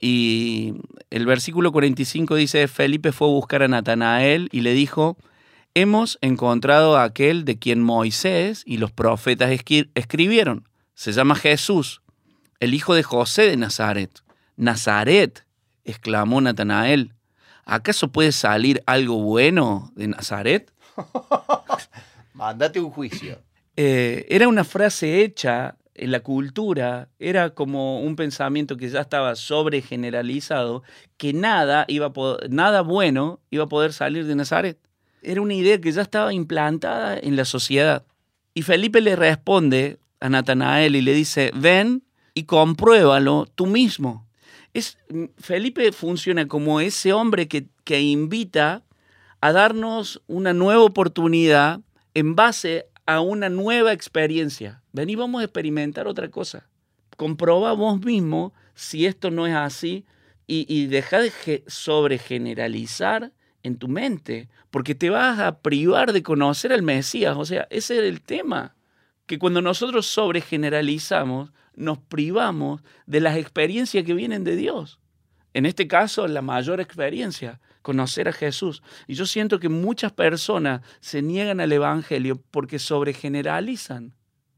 [0.00, 0.74] Y
[1.10, 5.16] el versículo 45 dice, Felipe fue a buscar a Natanael y le dijo,
[5.74, 10.68] hemos encontrado a aquel de quien Moisés y los profetas escribieron.
[10.94, 12.00] Se llama Jesús,
[12.60, 14.22] el hijo de José de Nazaret.
[14.56, 15.44] Nazaret,
[15.84, 17.12] exclamó Natanael.
[17.64, 20.72] ¿Acaso puede salir algo bueno de Nazaret?
[22.34, 23.40] Mándate un juicio.
[23.76, 29.36] Eh, era una frase hecha en la cultura era como un pensamiento que ya estaba
[29.36, 30.82] sobregeneralizado,
[31.16, 32.12] que nada, iba
[32.48, 34.78] nada bueno iba a poder salir de Nazaret.
[35.24, 38.04] Era una idea que ya estaba implantada en la sociedad.
[38.54, 42.02] Y Felipe le responde a Natanael y le dice, ven
[42.34, 44.26] y compruébalo tú mismo.
[44.72, 44.98] Es,
[45.38, 48.82] Felipe funciona como ese hombre que, que invita
[49.40, 51.80] a darnos una nueva oportunidad
[52.14, 54.82] en base a una nueva experiencia.
[54.92, 56.66] Vení, vamos a experimentar otra cosa.
[57.16, 60.04] Comproba vos mismo si esto no es así
[60.46, 63.32] y, y deja de sobregeneralizar
[63.64, 67.36] en tu mente, porque te vas a privar de conocer al Mesías.
[67.36, 68.76] O sea, ese es el tema,
[69.26, 75.00] que cuando nosotros sobregeneralizamos, nos privamos de las experiencias que vienen de Dios.
[75.54, 78.82] En este caso, la mayor experiencia, conocer a Jesús.
[79.06, 84.14] Y yo siento que muchas personas se niegan al Evangelio porque sobregeneralizan.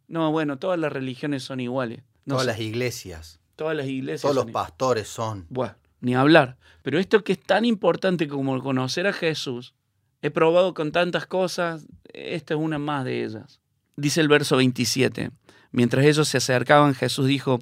[0.09, 2.03] No, bueno, todas las religiones son iguales.
[2.27, 3.40] todas las iglesias.
[3.55, 4.23] Todas las iglesias.
[4.23, 5.47] Todos los pastores son.
[5.49, 6.57] Bueno, ni hablar.
[6.83, 9.75] Pero esto que es tan importante como conocer a Jesús,
[10.23, 13.61] he probado con tantas cosas, esta es una más de ellas.
[13.97, 15.31] Dice el verso 27.
[15.73, 17.59] Mientras ellos se acercaban, Jesús dijo,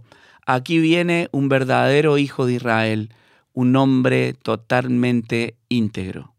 [0.47, 3.11] aquí viene un verdadero hijo de Israel
[3.55, 6.35] un hombre totalmente íntegro.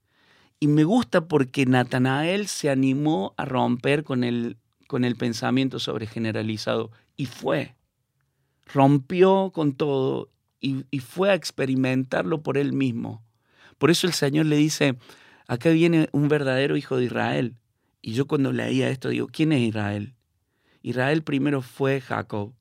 [0.60, 6.08] Y me gusta porque Natanael se animó a romper con el, con el pensamiento sobre
[6.08, 7.76] generalizado y fue.
[8.66, 10.30] Rompió con todo
[10.66, 13.24] y, fue a experimentarlo por él mismo.
[13.78, 14.98] Por eso el Señor le dice,
[15.48, 17.56] acá viene un verdadero hijo de Israel.
[18.02, 20.16] Y yo cuando leía esto digo, ¿quién es Israel?
[20.82, 22.54] Israel primero fue Jacob.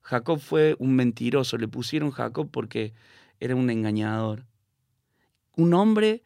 [0.00, 2.94] Jacob fue un mentiroso, le pusieron Jacob porque
[3.40, 4.46] era un engañador.
[5.56, 6.22] Un hombre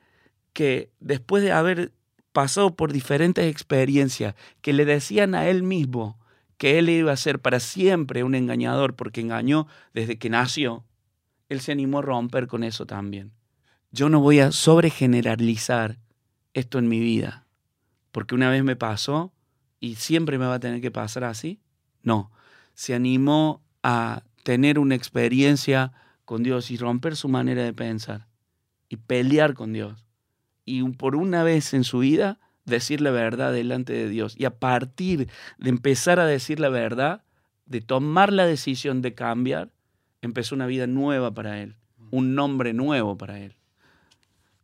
[0.53, 1.93] que después de haber
[2.33, 6.19] pasado por diferentes experiencias que le decían a él mismo
[6.57, 10.85] que él iba a ser para siempre un engañador porque engañó desde que nació,
[11.53, 13.33] él se animó a romper con eso también.
[13.91, 15.99] Yo no voy a sobregeneralizar
[16.55, 17.47] esto en mi vida,
[18.11, 19.33] porque una vez me pasó
[19.81, 21.61] y siempre me va a tener que pasar así.
[22.03, 22.31] No,
[22.75, 25.93] se animó a tener una experiencia
[26.25, 28.29] con Dios y romper su manera de pensar
[28.89, 30.07] y pelear con Dios.
[30.65, 34.35] Y por una vez en su vida decir la verdad delante de Dios.
[34.39, 37.25] Y a partir de empezar a decir la verdad,
[37.67, 39.73] de tomar la decisión de cambiar,
[40.23, 41.77] empezó una vida nueva para él,
[42.11, 43.57] un nombre nuevo para él.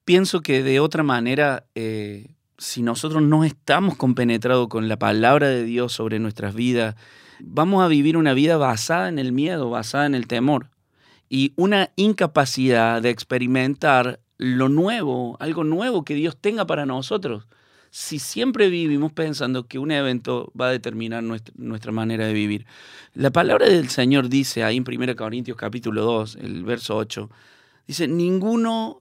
[0.05, 5.64] Pienso que de otra manera, eh, si nosotros no estamos compenetrados con la palabra de
[5.64, 6.94] Dios sobre nuestras vidas,
[7.40, 10.71] vamos a vivir una vida basada en el miedo, basada en el temor
[11.29, 17.47] y una incapacidad de experimentar lo nuevo, algo nuevo que Dios tenga para nosotros.
[17.90, 22.66] Si siempre vivimos pensando que un evento va a determinar nuestra, manera de vivir.
[23.14, 27.31] La palabra del Señor dice ahí en 1 Corintios capítulo 2, el verso 8,
[27.87, 29.01] dice, ninguno,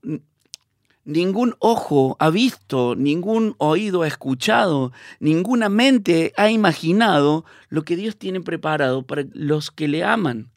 [1.05, 8.17] ningún ojo ha visto, ningún oído ha escuchado, ninguna mente ha imaginado lo que Dios
[8.17, 10.49] tiene preparado para los que le aman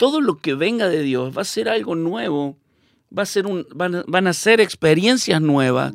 [0.00, 2.56] todo lo que venga de Dios va a ser algo nuevo,
[3.16, 5.92] va a ser un, van, a, ser experiencias nuevas.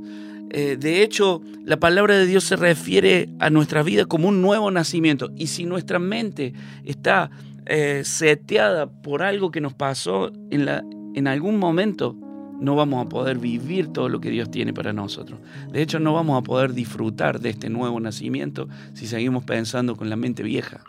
[0.57, 4.71] Eh, de hecho, la palabra de Dios se refiere a nuestra vida como un nuevo
[4.71, 5.29] nacimiento.
[5.35, 6.53] Y si nuestra mente
[6.85, 7.29] está
[7.65, 10.81] eh, seteada por algo que nos pasó en, la,
[11.13, 12.15] en algún momento,
[12.61, 15.41] no vamos a poder vivir todo lo que Dios tiene para nosotros.
[15.73, 20.09] De hecho, no vamos a poder disfrutar de este nuevo nacimiento si seguimos pensando con
[20.09, 20.85] la mente vieja.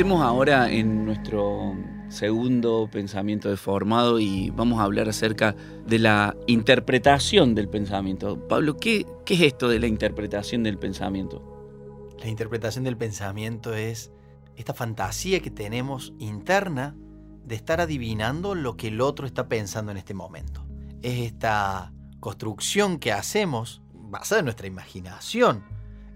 [0.00, 1.76] Metemos ahora en nuestro
[2.08, 5.54] segundo pensamiento deformado y vamos a hablar acerca
[5.86, 8.48] de la interpretación del pensamiento.
[8.48, 12.16] Pablo, ¿qué, qué es esto de la interpretación del pensamiento?
[12.18, 14.10] La interpretación del pensamiento es
[14.56, 16.96] esta fantasía que tenemos interna
[17.44, 20.64] de estar adivinando lo que el otro está pensando en este momento.
[21.02, 25.62] Es esta construcción que hacemos basada en nuestra imaginación,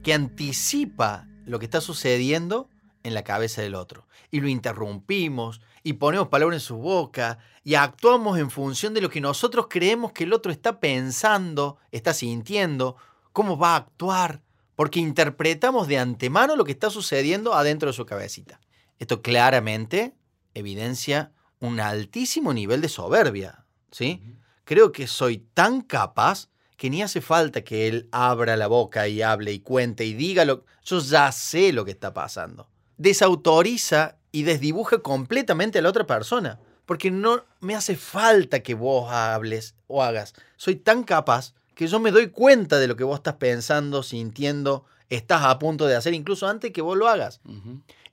[0.03, 2.71] que anticipa lo que está sucediendo
[3.05, 4.09] en la cabeza del otro.
[4.33, 9.11] Y lo interrumpimos y ponemos palabras en su boca y actuamos en función de lo
[9.11, 12.97] que nosotros creemos que el otro está pensando, está sintiendo,
[13.33, 14.43] cómo va a actuar,
[14.75, 18.61] porque interpretamos de antemano lo que está sucediendo adentro de su cabecita.
[18.99, 20.17] Esto claramente
[20.55, 24.23] evidencia un altísimo nivel de soberbia, ¿sí?
[24.65, 29.23] Creo que soy tan capaz que ni hace falta que él abra la boca y
[29.23, 30.65] hable y cuente y diga lo...
[30.85, 32.69] Yo ya sé lo que está pasando.
[32.97, 36.59] Desautoriza y desdibuja completamente a la otra persona.
[36.87, 40.35] Porque no me hace falta que vos hables o hagas.
[40.57, 44.85] Soy tan capaz que yo me doy cuenta de lo que vos estás pensando, sintiendo,
[45.09, 47.41] estás a punto de hacer, incluso antes que vos lo hagas.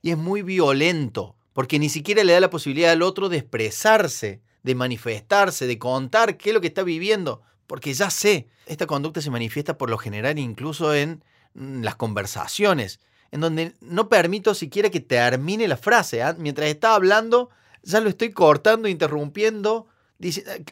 [0.00, 4.40] Y es muy violento, porque ni siquiera le da la posibilidad al otro de expresarse,
[4.62, 7.42] de manifestarse, de contar qué es lo que está viviendo
[7.72, 13.00] porque ya sé, esta conducta se manifiesta por lo general incluso en mm, las conversaciones,
[13.32, 16.22] en donde no permito siquiera que termine la frase.
[16.22, 16.36] ¿ah?
[16.38, 17.50] Mientras está hablando,
[17.82, 19.86] ya lo estoy cortando, interrumpiendo,
[20.20, 20.64] eh,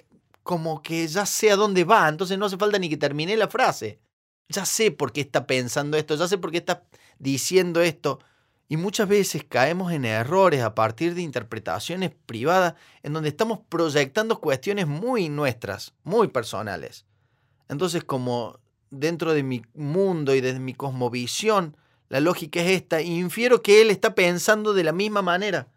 [0.42, 3.48] como que ya sé a dónde va, entonces no hace falta ni que termine la
[3.48, 3.98] frase.
[4.48, 6.84] Ya sé por qué está pensando esto, ya sé por qué está
[7.18, 8.20] diciendo esto.
[8.68, 14.38] Y muchas veces caemos en errores a partir de interpretaciones privadas en donde estamos proyectando
[14.38, 17.06] cuestiones muy nuestras, muy personales.
[17.68, 21.76] Entonces, como dentro de mi mundo y desde mi cosmovisión,
[22.10, 25.68] la lógica es esta, infiero que él está pensando de la misma manera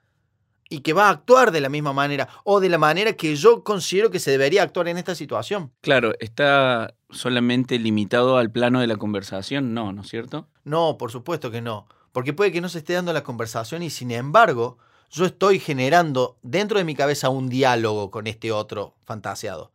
[0.69, 3.63] y que va a actuar de la misma manera o de la manera que yo
[3.63, 5.71] considero que se debería actuar en esta situación.
[5.79, 10.49] Claro, está solamente limitado al plano de la conversación, no, ¿no es cierto?
[10.65, 13.89] No, por supuesto que no porque puede que no se esté dando la conversación y
[13.89, 14.77] sin embargo
[15.11, 19.71] yo estoy generando dentro de mi cabeza un diálogo con este otro fantaseado.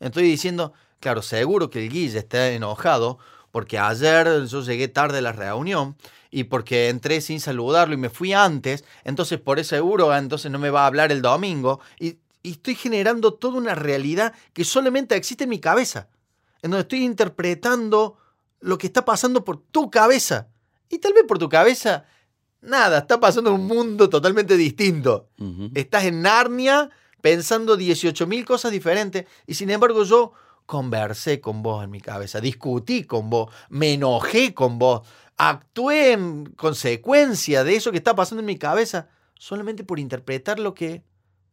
[0.00, 3.18] Estoy diciendo, claro, seguro que el Guille está enojado
[3.50, 5.96] porque ayer yo llegué tarde a la reunión
[6.30, 10.58] y porque entré sin saludarlo y me fui antes, entonces por ese seguro, entonces no
[10.58, 15.16] me va a hablar el domingo y, y estoy generando toda una realidad que solamente
[15.16, 16.08] existe en mi cabeza,
[16.62, 18.16] en donde estoy interpretando
[18.60, 20.48] lo que está pasando por tu cabeza.
[20.88, 22.04] Y tal vez por tu cabeza,
[22.60, 25.28] nada, está pasando un mundo totalmente distinto.
[25.74, 30.32] Estás en Narnia pensando 18.000 cosas diferentes y sin embargo yo
[30.68, 35.00] conversé con vos en mi cabeza, discutí con vos, me enojé con vos,
[35.38, 40.74] actué en consecuencia de eso que está pasando en mi cabeza solamente por interpretar lo
[40.74, 41.02] que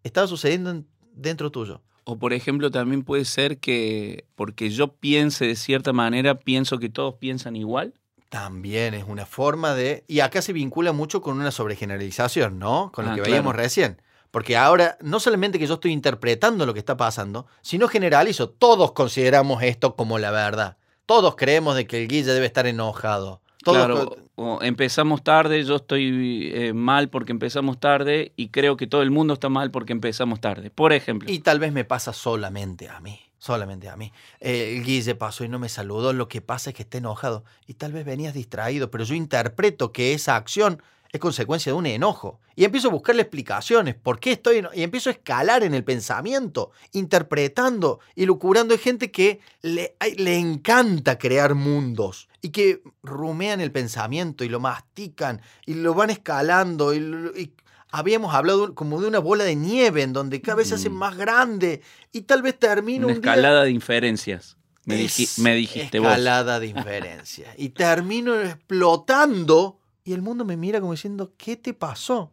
[0.03, 1.81] estaba sucediendo dentro tuyo.
[2.03, 6.89] O por ejemplo, también puede ser que porque yo piense de cierta manera, pienso que
[6.89, 7.93] todos piensan igual.
[8.27, 10.03] También es una forma de...
[10.09, 12.91] Y acá se vincula mucho con una sobregeneralización, ¿no?
[12.93, 14.01] Con lo ah, que veíamos recién.
[14.35, 18.49] Porque ahora no solamente que yo estoy interpretando lo que está pasando, sino generalizo.
[18.49, 20.75] Todos consideramos esto como la verdad.
[21.05, 23.39] Todos creemos de que el Guille debe estar enojado.
[23.63, 24.17] claro,
[24.59, 29.35] empezamos tarde, yo estoy eh, mal porque empezamos tarde y creo que todo el mundo
[29.35, 31.31] está mal porque empezamos tarde, por ejemplo.
[31.31, 34.11] Y tal vez me pasa solamente a mí solamente a mí.
[34.39, 37.75] el Guille pasó y no me saludó, lo que pasa es que está enojado y
[37.75, 40.81] tal vez venías distraído, pero yo interpreto que esa acción
[41.15, 42.39] es consecuencia de un enojo.
[42.55, 46.71] Y empiezo a buscarle explicaciones, por qué estoy y empiezo a escalar en el pensamiento,
[46.93, 48.73] interpretando y lucurando.
[48.73, 54.59] Hay gente que le, le encanta crear mundos y que rumean el pensamiento y lo
[54.59, 57.53] mastican y lo van escalando y
[57.91, 60.93] habíamos hablado como de una bola de nieve en donde cada vez se hace mm.
[60.93, 64.57] más grande y tal vez termine una escalada de inferencias.
[64.85, 66.09] Me, dijiste vos.
[66.09, 67.49] Escalada de inferencias.
[67.57, 72.31] y termino explotando y el mundo me mira como diciendo, ¿qué te pasó?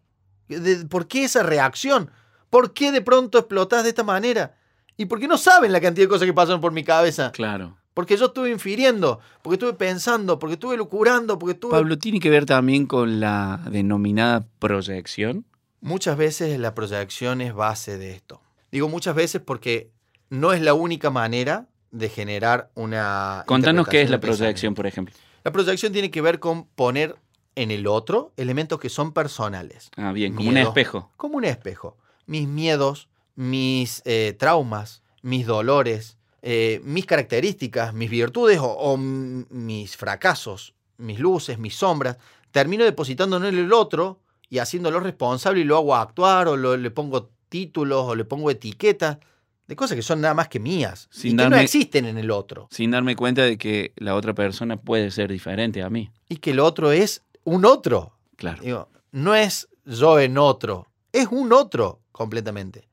[0.90, 2.10] ¿Por qué esa reacción?
[2.50, 4.54] ¿Por qué de pronto explotas de esta manera?
[4.98, 7.32] ¿Y por qué no saben la cantidad de cosas que pasan por mi cabeza?
[7.32, 7.78] Claro.
[7.94, 11.72] Porque yo estuve infiriendo, porque estuve pensando, porque estuve lucurando, porque estuve...
[11.72, 15.46] Pablo, ¿tiene que ver también con la denominada proyección?
[15.80, 18.42] Muchas veces la proyección es base de esto.
[18.70, 19.90] Digo muchas veces porque
[20.28, 23.44] no es la única manera de generar una...
[23.46, 25.14] Contanos qué es la proyección, por ejemplo.
[25.42, 27.16] La proyección tiene que ver con poner
[27.54, 29.90] en el otro elementos que son personales.
[29.96, 31.10] Ah, bien, como un espejo.
[31.16, 31.96] Como un espejo.
[32.26, 40.74] Mis miedos, mis eh, traumas, mis dolores, eh, mis características, mis virtudes o, mis fracasos,
[40.98, 42.16] mis luces, mis sombras,
[42.50, 46.90] termino depositando en el otro y haciéndolo responsable y lo hago actuar o lo- le
[46.90, 49.18] pongo títulos o le pongo etiquetas
[49.66, 52.30] de cosas que son nada más que mías Sin y que no existen en el
[52.30, 52.68] otro.
[52.70, 56.10] Sin darme cuenta de que la otra persona puede ser diferente a mí.
[56.28, 58.12] Y que el otro es un otro.
[58.36, 58.62] Claro.
[58.62, 62.88] Digo, no es yo en otro, es un otro completamente.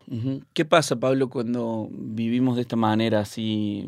[0.53, 3.87] ¿Qué pasa, Pablo, cuando vivimos de esta manera, así,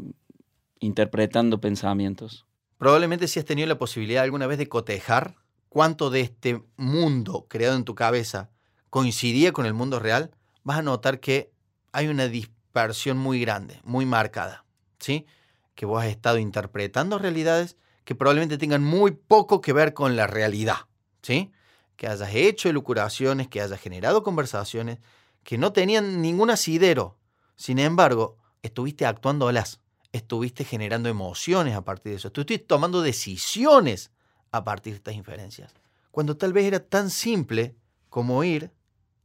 [0.80, 2.46] interpretando pensamientos?
[2.78, 5.36] Probablemente si has tenido la posibilidad alguna vez de cotejar
[5.70, 8.50] cuánto de este mundo creado en tu cabeza
[8.90, 10.32] coincidía con el mundo real,
[10.64, 11.52] vas a notar que
[11.92, 14.66] hay una dispersión muy grande, muy marcada,
[15.00, 15.26] ¿sí?
[15.76, 20.28] Que vos has estado interpretando realidades que probablemente tengan muy poco que ver con la
[20.28, 20.88] realidad,
[21.22, 21.52] ¿sí?
[21.96, 25.00] Que hayas hecho elucuraciones, que hayas generado conversaciones
[25.44, 27.18] que no tenían ningún asidero.
[27.56, 29.80] Sin embargo, estuviste actuándolas,
[30.12, 34.12] estuviste generando emociones a partir de eso, estuviste tomando decisiones
[34.52, 35.74] a partir de estas inferencias.
[36.12, 37.76] Cuando tal vez era tan simple
[38.10, 38.72] como ir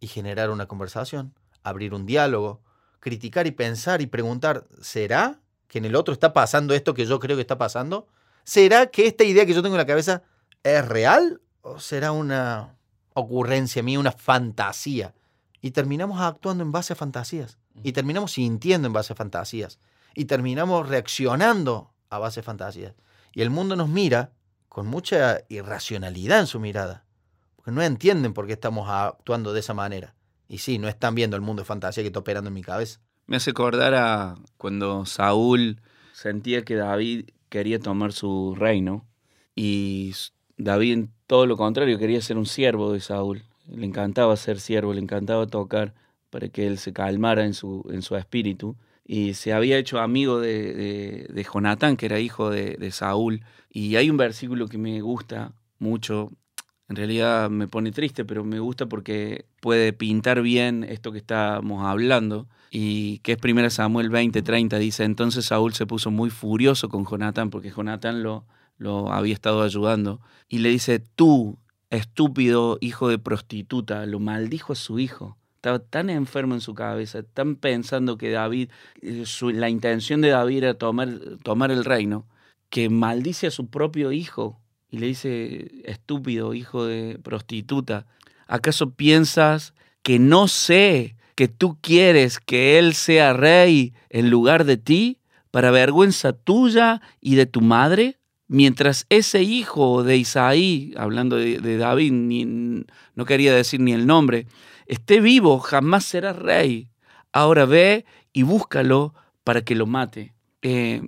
[0.00, 2.62] y generar una conversación, abrir un diálogo,
[3.00, 7.18] criticar y pensar y preguntar, ¿será que en el otro está pasando esto que yo
[7.18, 8.06] creo que está pasando?
[8.46, 10.22] ¿Será que esta idea que yo tengo en la cabeza
[10.62, 12.76] es real o será una
[13.12, 15.16] ocurrencia mía, una fantasía?
[15.60, 17.58] Y terminamos actuando en base a fantasías.
[17.82, 19.80] Y terminamos sintiendo en base a fantasías.
[20.14, 22.94] Y terminamos reaccionando a base de fantasías.
[23.32, 24.30] Y el mundo nos mira
[24.68, 27.04] con mucha irracionalidad en su mirada.
[27.56, 30.14] Porque no entienden por qué estamos actuando de esa manera.
[30.46, 33.00] Y sí, no están viendo el mundo de fantasía que está operando en mi cabeza.
[33.26, 35.80] Me hace acordar a cuando Saúl
[36.12, 39.06] sentía que David quería tomar su reino
[39.54, 40.12] y
[40.58, 43.44] David todo lo contrario quería ser un siervo de Saúl.
[43.66, 45.94] Le encantaba ser siervo, le encantaba tocar
[46.28, 48.76] para que él se calmara en su, en su espíritu.
[49.06, 53.42] Y se había hecho amigo de, de, de que era hijo de Saúl.
[53.70, 56.32] Y hay un versículo que me gusta mucho.
[56.88, 61.84] En realidad me pone triste, pero me gusta porque puede pintar bien esto que estamos
[61.86, 62.48] hablando.
[62.70, 64.78] Y que es 1 Samuel 20, 30.
[64.78, 68.44] Dice, entonces Saúl se puso muy furioso con Jonatán, porque Jonatán lo,
[68.78, 70.20] lo había estado ayudando.
[70.48, 71.58] Y le dice, tú,
[71.90, 75.36] estúpido hijo de prostituta, lo maldijo a su hijo.
[75.56, 78.70] Estaba tan enfermo en su cabeza, tan pensando que David,
[79.02, 81.08] eh, su- la intención de David era tomar,
[81.42, 82.26] tomar el reino,
[82.70, 84.60] que maldice a su propio hijo
[84.90, 88.06] y le dice, estúpido hijo de prostituta,
[88.46, 94.78] ¿acaso piensas que no sé que tú quieres que él sea rey en lugar de
[94.78, 95.20] ti,
[95.52, 98.18] para vergüenza tuya y de tu madre?
[98.48, 102.84] Mientras ese hijo de Isaí, hablando de, David, ni-
[103.14, 104.46] no quería decir ni el nombre,
[104.86, 106.88] esté vivo, jamás será rey.
[107.32, 109.14] Ahora ve y búscalo
[109.44, 110.34] para que lo mate.
[110.62, 111.02] Eh,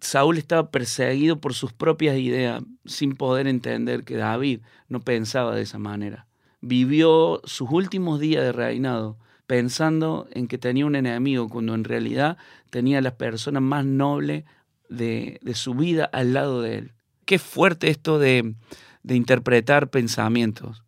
[0.00, 5.62] Saúl estaba perseguido por sus propias ideas, sin poder entender que David no pensaba de
[5.62, 6.26] esa manera.
[6.60, 9.18] Vivió sus últimos días de reinado
[9.50, 12.38] pensando en que tenía un enemigo, cuando en realidad
[12.70, 14.44] tenía a la persona más noble
[14.88, 16.92] de, de su vida al lado de él.
[17.24, 18.54] Qué fuerte esto de,
[19.02, 20.84] de interpretar pensamientos,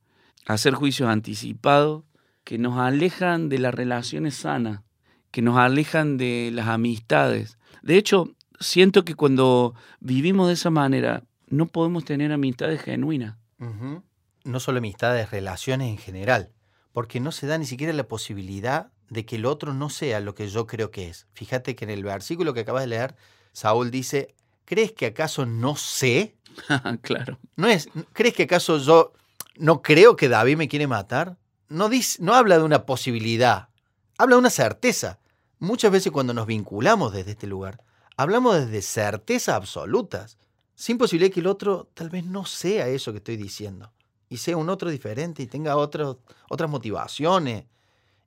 [0.47, 2.05] hacer juicios anticipados
[2.45, 4.83] que nos alejan de las relaciones sanas,
[5.33, 7.59] que nos alejan de las amistades.
[7.83, 13.35] De hecho, siento que cuando vivimos de esa manera, no podemos tener amistades genuinas.
[14.45, 16.53] No solo amistades, relaciones en general.
[16.93, 20.35] Porque no se da ni siquiera la posibilidad de que el otro no sea lo
[20.35, 21.27] que yo creo que es.
[21.35, 23.15] Fíjate que en el versículo que acabas de leer,
[23.53, 24.35] Saúl dice,
[24.65, 26.35] ¿crees que acaso no sé?
[27.03, 27.39] claro.
[27.57, 29.13] ¿No es, ¿Crees que acaso yo
[29.57, 31.37] no creo que David me quiere matar?
[31.69, 33.69] No, dice, no habla de una posibilidad,
[34.19, 35.19] habla de una certeza.
[35.59, 37.83] Muchas veces cuando nos vinculamos desde este lugar,
[38.17, 40.39] hablamos desde certezas absolutas,
[40.75, 43.93] sin posibilidad que el otro tal vez no sea eso que estoy diciendo,
[44.33, 46.17] y sea un otro diferente y tenga otras
[46.71, 47.67] motivaciones,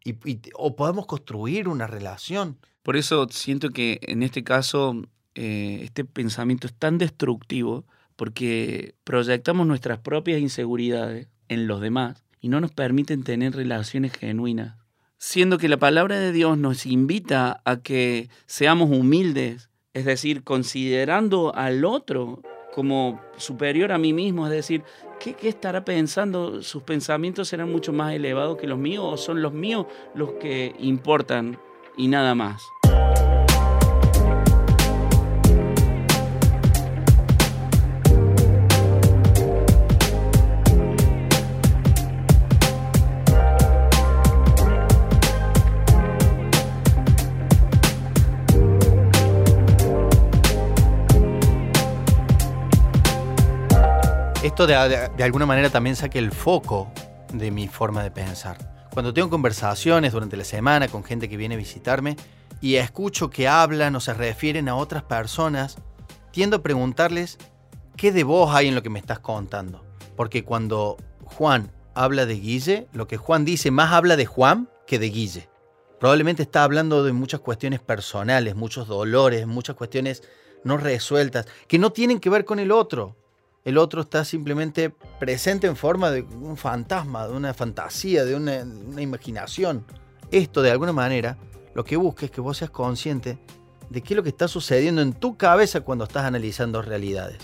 [0.04, 2.60] y, o podamos construir una relación.
[2.84, 5.02] Por eso siento que en este caso
[5.34, 7.86] eh, este pensamiento es tan destructivo
[8.16, 14.78] porque proyectamos nuestras propias inseguridades en los demás y no nos permiten tener relaciones genuinas.
[15.18, 21.56] Siendo que la palabra de Dios nos invita a que seamos humildes, es decir, considerando
[21.56, 22.44] al otro
[22.76, 24.84] como superior a mí mismo, es decir,
[25.20, 26.62] ¿qué, estará pensando?
[26.62, 30.76] ¿Sus pensamientos serán mucho más elevados que los míos o son los míos los que
[30.80, 31.58] importan
[31.98, 32.64] y nada más?
[54.46, 54.76] Esto de,
[55.18, 56.92] de- alguna manera también saca el foco
[57.34, 58.88] de mi forma de pensar.
[58.94, 62.16] Cuando tengo conversaciones durante la semana con gente que viene a visitarme
[62.62, 65.78] y escucho que hablan o se refieren a otras personas,
[66.32, 67.40] tiendo a preguntarles
[67.98, 69.84] qué de vos hay en lo que me estás contando.
[70.16, 75.00] Porque cuando Juan habla de Guille, lo que Juan dice más habla de Juan que
[75.00, 75.50] de Guille.
[76.00, 80.22] Probablemente está hablando de muchas cuestiones personales, muchos dolores, muchas cuestiones
[80.64, 83.18] no resueltas, que no tienen que ver con el otro.
[83.66, 88.64] El otro está simplemente presente en forma de un fantasma, de una fantasía, de una,
[88.64, 89.84] una imaginación.
[90.30, 91.40] Esto, de alguna manera,
[91.74, 93.40] lo que busca es que vos seas consciente
[93.90, 97.40] de qué es lo que está sucediendo en tu cabeza cuando estás analizando realidades.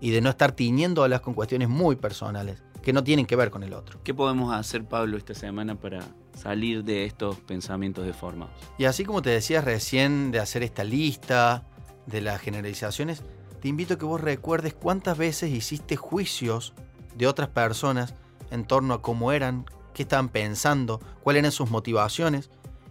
[0.00, 3.64] Y de no estar tiñéndolas con cuestiones muy personales que no tienen que ver con
[3.64, 3.98] el otro.
[4.04, 6.02] ¿Qué podemos hacer, Pablo, esta semana para
[6.36, 8.54] salir de estos pensamientos deformados?
[8.78, 11.66] Y así como te decía recién de hacer esta lista
[12.06, 13.24] de las generalizaciones,
[13.64, 16.74] te invito a que vos recuerdes cuántas veces hiciste juicios
[17.16, 18.12] de otras personas
[18.50, 22.50] en torno a cómo eran, qué estaban pensando, cuáles eran sus motivaciones.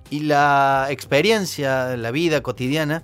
[0.09, 3.03] Y la experiencia, la vida cotidiana,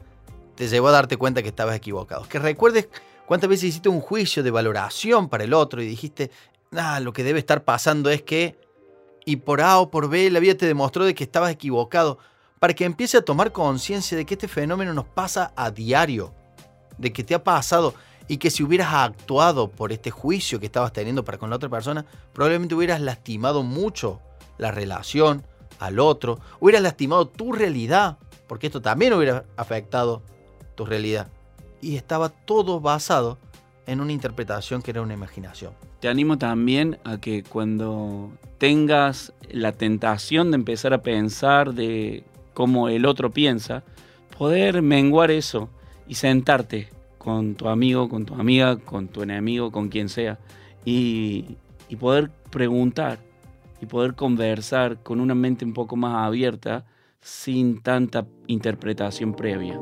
[0.55, 2.28] te llevó a darte cuenta que estabas equivocado.
[2.28, 2.89] Que recuerdes
[3.28, 6.32] cuántas veces hiciste un juicio de valoración para el otro y dijiste,
[6.76, 8.59] ah, lo que debe estar pasando es que,
[9.28, 12.17] y por A o por B, la vida te demostró de que estabas equivocado,
[12.57, 16.34] para que empiece a tomar conciencia de que este fenómeno nos pasa a diario,
[17.00, 17.95] de que te ha pasado
[18.28, 21.70] y que si hubieras actuado por este juicio que estabas teniendo para con la otra
[21.70, 24.20] persona, probablemente hubieras lastimado mucho
[24.60, 25.43] la relación
[25.80, 30.22] al otro, hubieras lastimado tu realidad, porque esto también hubiera afectado
[30.76, 31.28] tu realidad.
[31.82, 33.39] Y estaba todo basado
[33.88, 35.74] en una interpretación que era una imaginación.
[36.00, 38.30] Te animo también a que cuando
[38.60, 42.24] tengas la tentación de empezar a pensar de
[42.54, 43.84] cómo el otro piensa,
[44.38, 45.70] poder menguar eso
[46.10, 46.89] y sentarte
[47.20, 50.39] con tu amigo, con tu amiga, con tu enemigo, con quien sea,
[50.84, 51.55] y,
[51.99, 53.20] poder preguntar
[53.82, 56.86] y poder conversar con una mente un poco más abierta
[57.22, 59.80] sin tanta interpretación previa.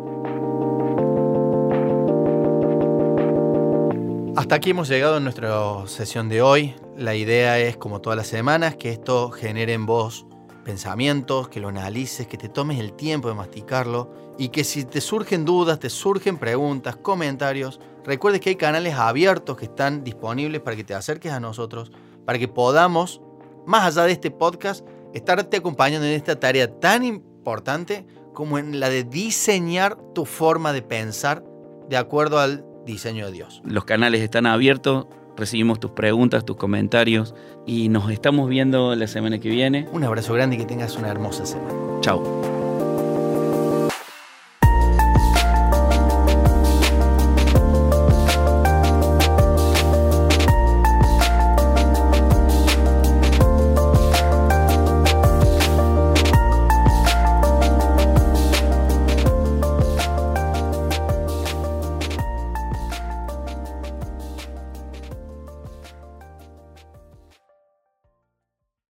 [4.36, 6.76] Hasta aquí hemos llegado en nuestra sesión de hoy.
[6.98, 10.26] La idea es, como todas las semanas, que esto genere en vos
[10.64, 15.02] pensamientos, que lo analices, que te tomes el tiempo de masticarlo y que si te
[15.02, 20.76] surgen dudas, te surgen preguntas, comentarios, recuerdes que hay canales abiertos que están disponibles para
[20.76, 21.92] que te acerques a nosotros,
[22.26, 23.22] para que podamos,
[23.66, 28.90] más allá de este podcast, estarte acompañando en esta tarea tan importante como en la
[28.90, 31.44] de diseñar tu forma de pensar
[31.90, 33.62] de acuerdo al diseño de Dios.
[33.66, 37.34] Los canales están abiertos, recibimos tus preguntas, tus comentarios
[37.66, 39.88] y nos estamos viendo la semana que viene.
[39.92, 41.74] Un abrazo grande y que tengas una hermosa semana.
[42.02, 42.57] Chao.